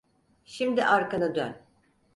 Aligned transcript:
Şimdi 0.45 0.85
arkanı 0.85 1.35
dön. 1.35 1.55